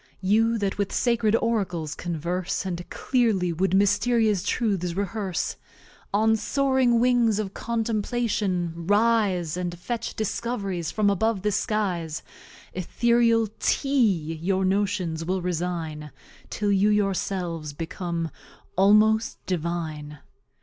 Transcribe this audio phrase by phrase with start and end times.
[0.23, 5.57] You that with Sacred Oracles converse, And clearly wou'd Mysterious Truths rehearse;
[6.11, 12.23] On soaring Wings of Contemplation rise, And fetch Discov'ries from above the Skies;
[12.73, 16.09] Ethereal TEA your Notions will resine,
[16.49, 18.31] Till you yourselves become
[18.75, 20.17] almost Divine.